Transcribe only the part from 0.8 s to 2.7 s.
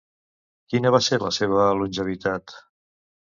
va ser la seva longevitat?